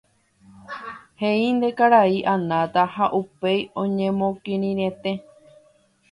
[1.21, 5.11] he'ínte karai Anata ha upéi oñemokirirĩete.